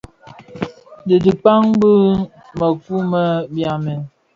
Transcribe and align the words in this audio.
A 1.13 1.15
dhikpaa, 1.23 1.61
bi 1.79 1.91
mëku 2.59 2.95
më 3.11 3.23
byamèn 3.53 3.99
bi. 4.05 4.07